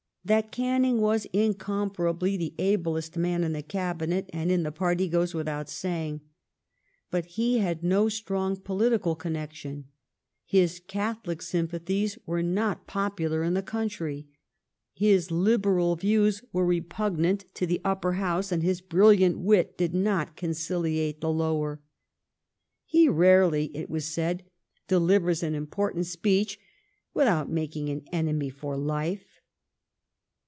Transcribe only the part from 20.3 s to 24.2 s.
conciliate the Lower." He rarely," it was